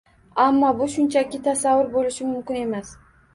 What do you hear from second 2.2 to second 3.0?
mumkin emas